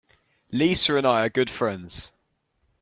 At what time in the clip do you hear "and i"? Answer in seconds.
0.95-1.25